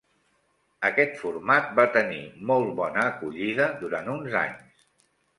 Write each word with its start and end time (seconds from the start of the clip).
Aquest 0.87 1.11
format 1.17 1.67
va 1.79 1.85
tenir 1.97 2.21
molt 2.51 2.71
bona 2.79 3.03
acollida 3.11 3.67
durant 3.83 4.09
uns 4.15 4.39
anys. 4.41 4.81